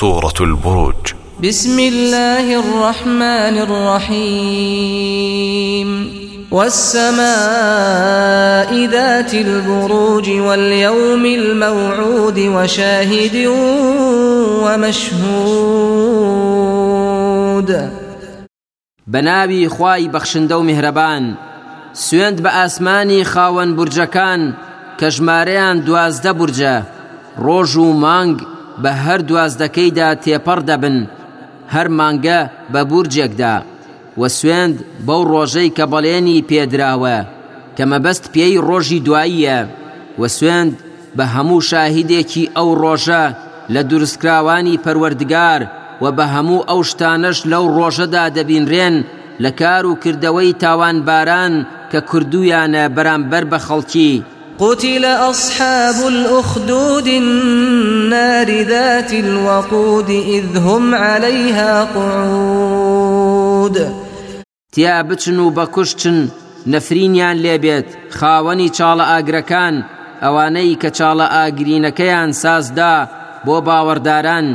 سورة 0.00 0.32
البروج. 0.40 0.94
بسم 1.42 1.78
الله 1.78 2.60
الرحمن 2.60 3.58
الرحيم. 3.66 5.00
والسماء 6.50 7.26
ذات 8.86 9.34
البروج 9.34 10.30
واليوم 10.30 11.24
الموعود 11.24 12.38
وشاهد 12.38 13.46
ومشهود. 14.64 15.16
بناوی 19.06 19.68
خوای 19.68 20.10
بەخشندە 20.10 20.52
و 20.52 20.62
میهرەبان 20.62 21.36
سوێند 21.92 22.40
بە 22.42 22.46
ئاسمانی 22.46 23.24
خاوەن 23.24 23.76
بورجەکان 23.76 24.54
کە 25.00 25.04
ژمارەیان 25.04 25.80
دوازدە 25.86 26.32
بورجە 26.38 26.82
ڕۆژ 27.38 27.76
و 27.76 27.92
مانگ 27.92 28.55
بە 28.82 28.92
هەر 29.04 29.20
دوازدەکەیدا 29.28 30.08
تێپەڕ 30.22 30.60
دەبن 30.68 30.98
هەر 31.74 31.88
مانگە 31.98 32.40
بە 32.72 32.80
بورجێکدا. 32.90 33.56
وە 34.20 34.28
سوێند 34.38 34.76
بەو 35.06 35.22
ڕۆژەی 35.32 35.74
کە 35.76 35.84
بەڵێنی 35.92 36.44
پێدراوە 36.48 37.18
کە 37.76 37.84
مەبەست 37.90 38.24
پێی 38.34 38.62
ڕۆژی 38.68 39.04
دواییە. 39.06 39.58
وە 40.20 40.28
سوێند 40.36 40.74
بە 41.16 41.24
هەموو 41.34 41.66
شاهیدێکی 41.70 42.50
ئەو 42.56 42.68
ڕۆژە 42.82 43.24
لە 43.74 43.80
دروستکراوانی 43.90 44.80
پەروەردگار 44.84 45.62
و 46.02 46.04
بە 46.16 46.24
هەموو 46.34 46.66
ئەو 46.68 46.80
شتانەش 46.90 47.38
لەو 47.52 47.64
ڕۆژەدا 47.76 48.24
دەبینرێن 48.36 48.96
لە 49.42 49.50
کار 49.60 49.82
و 49.86 49.98
کردەوەی 50.02 50.58
تاوانباران 50.62 51.54
کە 51.90 52.00
کردویانە 52.10 52.84
بەرامبەر 52.96 53.44
بە 53.52 53.58
خەڵکی. 53.66 54.12
قتل 54.60 55.04
أصحاب 55.04 56.06
الأخدود 56.08 57.08
النار 57.08 58.62
ذات 58.62 59.12
الوقود 59.12 60.10
إذ 60.10 60.58
هم 60.58 60.94
عليها 60.94 61.84
قعود. 61.84 63.78
تیا 64.72 65.02
بچن 65.02 65.38
و 65.38 65.50
بەکوشتن 65.50 66.28
نەفرینیان 66.66 67.36
لێبێت 67.44 67.88
خاوەنی 68.18 68.72
چاڵە 68.76 69.04
ئاگرەکان 69.10 69.74
ئەوانەی 70.22 70.78
کە 70.82 70.90
چاڵە 70.98 71.26
ئاگرینەکەیان 71.34 72.30
سازدا 72.32 73.08
بۆ 73.46 73.56
باوەڕداران 73.66 74.46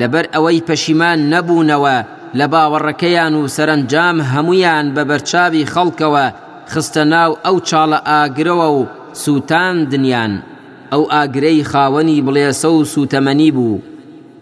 لەبەر 0.00 0.24
ئەوەی 0.34 0.64
پەشیمان 0.68 1.18
نەبوونەوە 1.32 1.98
لە 2.38 2.46
باوەڕەکەیان 2.52 3.34
و 3.34 3.48
سەرنجام 3.56 4.16
هەمویان 4.32 4.86
بە 4.94 5.02
بەرچاوی 5.10 5.68
خەڵکەوە 5.72 6.26
خستە 6.72 7.02
ناو 7.14 7.30
ئەو 7.44 7.56
سووتاندنیان. 9.12 10.42
ئەو 10.92 11.02
ئاگرەی 11.12 11.64
خاوەنی 11.70 12.22
بڵێسە 12.26 12.64
و 12.64 12.84
سوتەمەنی 12.84 13.50
بوو. 13.56 13.82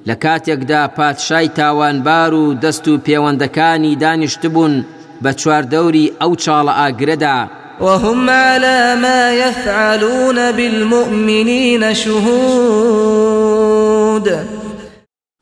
لە 0.09 0.15
کاتێکدا 0.25 0.83
پادشای 0.97 1.49
تاوانبار 1.49 2.35
و 2.35 2.55
دەست 2.63 2.89
و 2.89 2.99
پەیوەندەکانی 3.07 3.99
دانیشتبوون 4.03 4.85
بە 5.25 5.31
چواردەوری 5.41 6.13
ئەو 6.21 6.33
چاڵە 6.43 6.73
ئاگرەدا. 6.81 7.39
وهم 7.81 8.31
على 8.31 8.95
ما 9.03 9.33
يفعلون 9.33 10.53
بالمؤمنين 10.53 11.95
شهود. 11.95 13.39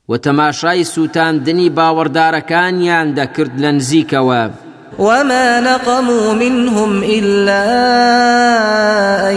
و 0.08 0.18
تەماشای 0.18 0.84
سووتاندنی 0.84 1.72
باوەڕدارەکانیان 1.76 3.14
دەکرد 3.18 3.54
لە 3.62 3.70
نزیکەوە. 3.78 4.50
وما 4.98 5.60
نقموا 5.60 6.32
منهم 6.32 7.02
إلا 7.04 7.62
أن 9.30 9.36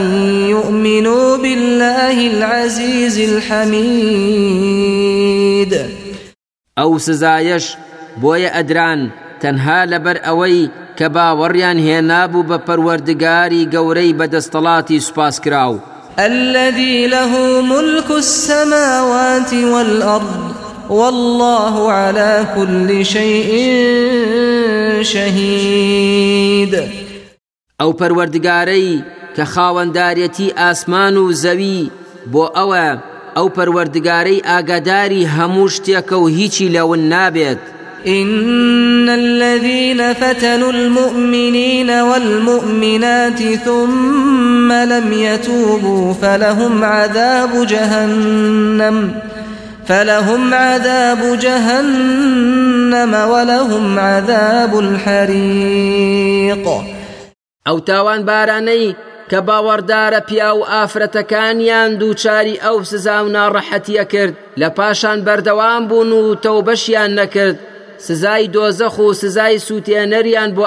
يؤمنوا 0.50 1.38
بالله 1.38 2.28
العزيز 2.28 3.20
الحميد 3.20 4.60
ئەو 6.80 6.98
سزایش 6.98 7.66
بۆیە 8.22 8.50
ئەدران 8.56 9.02
تەنها 9.42 9.80
لەبەر 9.92 10.18
ئەوەی 10.28 10.70
کە 10.98 11.08
باوەڕیان 11.16 11.78
هێنابوو 11.88 12.48
بە 12.50 12.58
پەروەردگاری 12.68 13.70
گەورەی 13.74 14.18
بەدەستەڵاتی 14.20 15.04
سوپاس 15.08 15.40
کراو 15.46 15.80
الذي 16.20 17.08
له 17.08 17.62
ملك 17.62 18.12
السماوات 18.12 19.54
والأرض 19.54 20.49
والله 20.90 21.92
على 21.92 22.48
كل 22.56 23.06
شيء 23.06 23.52
شهيد. 25.02 26.76
ئەو 27.80 27.92
پەروەردگارەی 28.00 29.04
کە 29.36 29.44
خاوەندارەتی 29.54 30.54
ئاسمان 30.58 31.18
و 31.18 31.32
زەوی 31.44 31.92
بۆ 32.34 32.44
ئەوە 32.58 32.88
ئەو 33.38 33.48
پەروەردگارەی 33.56 34.44
ئاگاداری 34.50 35.28
هەموو 35.36 35.70
شتێکە 35.76 36.14
و 36.14 36.28
هیچی 36.28 36.70
لەون 36.76 37.00
نابێت. 37.14 37.62
إن 38.08 39.10
الذين 39.10 40.14
فتنوا 40.14 40.72
المؤمنين 40.72 41.90
والمؤمنات 42.02 43.40
ثم 43.66 44.72
لم 44.72 45.14
يتوبوا 45.14 46.14
فلهم 46.14 46.84
عذاب 46.84 47.66
جهنم. 47.66 49.14
فلهم 49.90 50.54
عذاب 50.54 51.40
جهنم 51.40 53.14
ولهم 53.32 54.00
عذاب 54.00 54.80
الحريق. 54.80 56.68
ئەو 57.68 57.80
تاوان 57.80 58.22
بارانەی 58.26 58.96
کە 59.30 59.40
باوەڕدارە 59.48 60.22
پیا 60.30 60.52
و 60.56 60.66
ئافرەتەکانیان 60.66 61.90
دووچاری 62.00 62.62
ئەو 62.64 62.84
سزا 62.84 63.18
و 63.26 63.34
ناڕەحەتیە 63.36 64.06
کرد 64.14 64.34
لە 64.60 64.70
پاشان 64.78 65.20
بەردەوام 65.26 65.84
بوون 65.90 66.12
و 66.12 66.36
تەوبەشیان 66.36 67.12
نەکرد. 67.20 67.58
سزای 67.98 68.50
دۆزەخ 68.56 69.00
و 69.00 69.14
سزای 69.14 69.60
سووتێنەریان 69.60 70.52
بۆ 70.58 70.66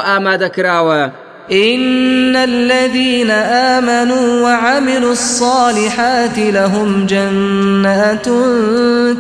إن 1.51 2.37
الذين 2.37 3.31
آمنوا 3.31 4.43
وعملوا 4.43 5.13
الصالحات 5.13 6.39
لهم 6.39 7.07
جنات 7.07 8.27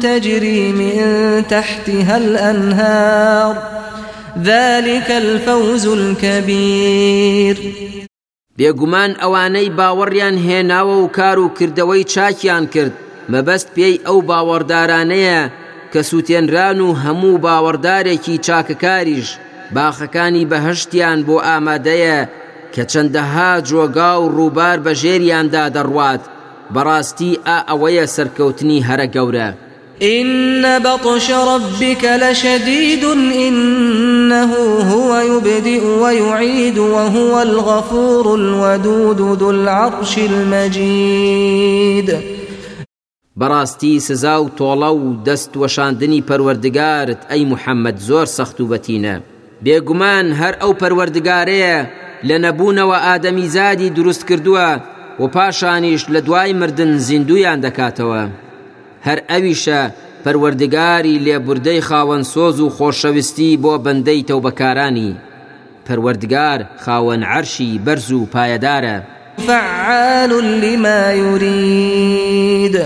تجري 0.02 0.72
من 0.72 0.96
تحتها 1.48 2.16
الأنهار 2.16 3.62
ذلك 4.42 5.10
الفوز 5.10 5.86
الكبير. 5.86 7.56
بێگومان 8.58 9.10
ئەوانەی 9.22 9.72
باوەڕیان 9.78 10.36
هێناوە 10.46 10.96
و 11.02 11.06
کار 11.08 11.38
و 11.38 11.50
کردەوەی 11.58 12.04
چاکیان 12.04 12.66
کرد. 12.66 12.92
مەبەست 13.32 13.68
پێی 13.76 14.00
ئەو 14.06 14.18
باوەڕدارانەیە 14.28 15.40
کە 15.92 16.00
سووتێنران 16.10 16.80
و 16.80 16.94
هەموو 16.94 17.40
باوەڕدارێکی 17.44 18.40
باخەکانی 19.74 20.48
بەهشتیان 20.50 21.18
بۆ 21.26 21.36
ئامادەیە 21.46 22.20
کە 22.74 22.82
چەندەها 22.92 23.50
جۆگا 23.68 24.12
و 24.22 24.30
ڕووبار 24.36 24.78
بە 24.84 24.92
ژێریاندا 25.00 25.64
دەڕوات. 25.76 26.22
بەڕاستی 26.74 27.32
ئا 27.46 27.58
ئەوەیە 27.68 28.06
سەرکەوتنی 28.14 28.84
هەرە 28.88 29.06
گەورە. 29.14 29.50
إن 30.02 30.78
بطش 30.78 31.30
ربك 31.30 32.04
لشديد 32.04 33.04
إنه 33.46 34.52
هو 34.92 35.10
يبدئ 35.20 35.84
ويعيد 36.02 36.78
وهو 36.78 37.40
الغفور 37.42 38.34
الودود 38.34 39.38
ذو 39.38 39.50
العرش 39.50 40.18
المجيد. 40.18 42.08
بەڕاستی 43.40 43.98
سزا 43.98 44.42
و 44.42 44.50
تۆڵە 44.58 44.90
و 44.92 45.16
دەست 45.26 45.56
وەشاندنی 45.56 46.24
پەروەردگارت 46.28 47.20
ئەی 47.30 47.44
محەممەد 47.52 47.98
زۆر 48.08 48.26
سەخت 48.26 48.60
و 48.60 48.68
بەتینە. 48.68 49.31
بێگومان 49.64 50.26
هەر 50.40 50.54
ئەو 50.62 50.72
پەروەردگارەیە 50.80 51.78
لە 52.28 52.36
نەبوونەوە 52.44 52.98
ئادەمی 53.06 53.48
زادی 53.56 53.94
دروست 53.98 54.22
کردووە 54.28 54.70
و 55.20 55.26
پاشانیش 55.34 56.02
لە 56.14 56.20
دوای 56.26 56.52
مردن 56.60 56.92
زیندویان 57.06 57.58
دەکاتەوە. 57.66 58.22
هەر 59.06 59.18
ئەویشە 59.30 59.80
پەروەردگاری 60.24 61.20
لێبوردەی 61.24 61.84
خاوەن 61.88 62.22
سۆز 62.32 62.58
و 62.60 62.72
خۆشەویستی 62.76 63.58
بۆ 63.62 63.72
بەندەی 63.84 64.26
تەوبەکارانی. 64.28 65.12
پەروەردگار 65.86 66.60
خاوەن 66.84 67.22
عەرشی 67.32 67.80
بەرز 67.86 68.08
و 68.12 68.28
پایەدارە. 68.34 68.96
فعال 69.46 70.32
لما 70.62 71.02
يريد. 71.24 72.76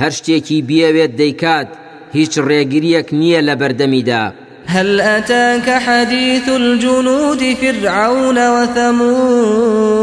هەر 0.00 0.12
شتێکی 0.18 0.64
بیەوێت 0.68 1.12
دەیکات 1.20 1.68
هیچ 2.16 2.32
ڕێگریەک 2.48 3.08
نییە 3.20 3.40
لە 3.48 3.54
بەردەمیدا. 3.60 4.24
هل 4.68 5.00
أتاك 5.00 5.70
حديث 5.70 6.48
الجنود 6.48 7.54
فرعون 7.60 8.38
وثمود؟ 8.48 9.98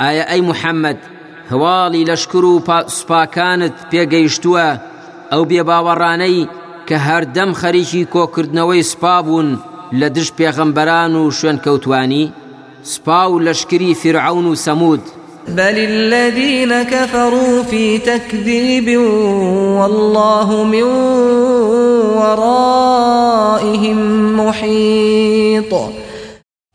ئایا 0.00 0.24
ئەی 0.30 0.40
محەممەد 0.40 0.96
هەواڵی 1.50 2.06
لەشکر 2.10 2.44
و 2.44 2.62
سوپاکانت 2.88 3.72
پێگەیشتووە؟ 3.90 4.68
ئەو 5.32 5.42
بێباوەڕانەی 5.50 6.48
کە 6.88 6.96
هەردەم 7.06 7.50
خەریکی 7.60 8.08
کۆکردنەوەی 8.14 8.82
سپا 8.92 9.16
بوون 9.22 9.48
لە 10.00 10.08
دژی 10.16 10.28
پێغەمبەران 10.38 11.12
و 11.14 11.30
کەوتانی 11.64 12.32
سپا 12.82 13.20
فیرعەون 14.02 14.46
و 14.46 14.54
سەمود. 14.54 15.02
بل 15.48 15.78
الذين 15.78 16.82
كفروا 16.82 17.62
في 17.62 17.98
تكذيب 17.98 19.00
والله 19.78 20.64
من 20.64 20.82
ورائهم 22.18 23.98
محيط 24.40 25.74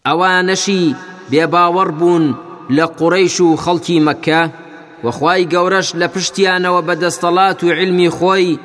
ئەوانەشی 0.05 0.95
بێباوەڕ 1.31 1.89
بوون 1.99 2.35
لە 2.69 2.85
قوڕیش 2.97 3.35
و 3.41 3.57
خەڵکی 3.63 3.97
مەکە 4.07 4.41
وەخوای 5.03 5.47
گەورەش 5.53 5.87
لە 6.01 6.07
پشتیانەوە 6.13 6.81
بەدەستەڵات 6.87 7.59
و 7.63 7.71
علمی 7.77 8.09
خۆی 8.17 8.59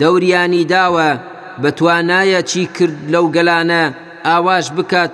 دەوریانی 0.00 0.68
داوە 0.72 1.10
چی 2.50 2.62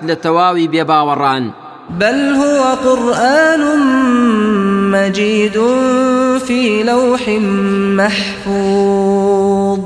لە 0.09 0.15
تەواوی 0.25 0.71
بێباوەڕان. 0.73 1.45
بل 1.91 2.15
هو 2.35 2.75
قرآن 2.75 3.79
مجيد 4.91 5.53
في 6.47 6.83
لوح 6.83 7.29
محفوظ 7.99 9.79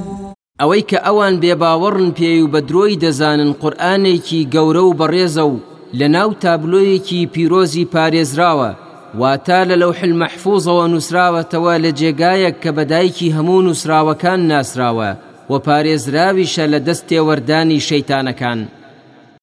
ئەوەی 0.61 0.82
کە 0.91 0.99
ئەوان 1.06 1.35
بێباوەڕن 1.43 2.11
پێی 2.19 2.41
و 2.43 2.50
بە 2.52 2.61
درۆی 2.69 3.00
دەزانن 3.05 3.52
قورآانێکی 3.61 4.49
گەورە 4.55 4.82
و 4.85 4.97
بەڕێزە 5.00 5.44
و 5.52 5.61
لە 5.99 6.06
ناو 6.17 6.31
تابلۆیەکی 6.43 7.29
پیرۆزی 7.35 7.88
پارێزراوە 7.94 8.70
واتە 9.20 9.61
لە 9.69 9.76
لەو 9.82 9.93
حل 9.99 10.12
مەحفوظەوە 10.23 10.85
نووسراوەتەوە 10.93 11.75
لە 11.85 11.91
جێگایەک 12.00 12.56
کە 12.62 12.70
بەدایکی 12.76 13.32
هەموو 13.37 13.64
نووسراوەکان 13.67 14.41
ناسراوە 14.50 15.11
و 15.50 15.53
پارێزراویشە 15.67 16.64
لە 16.73 16.79
دەست 16.87 17.05
تێوەردانی 17.08 17.85
شەیتانەکان. 17.88 18.61